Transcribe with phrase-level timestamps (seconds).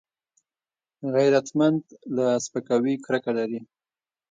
[1.15, 1.83] غیرتمند
[2.15, 3.59] له سپکاوي کرکه لري